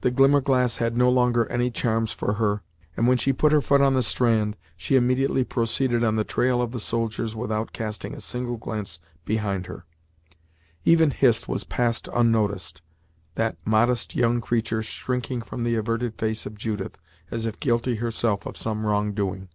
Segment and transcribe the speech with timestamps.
[0.00, 2.62] The glimmerglass had no longer any charms for her,
[2.96, 6.62] and when she put her foot on the strand, she immediately proceeded on the trail
[6.62, 9.84] of the soldiers without casting a single glance behind her.
[10.86, 12.80] Even Hist was passed unnoticed,
[13.34, 16.96] that modest young creature shrinking from the averted face of Judith,
[17.30, 19.50] as if guilty herself of some wrongdoing.